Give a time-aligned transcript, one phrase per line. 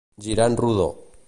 [0.27, 0.89] Girar en rodó.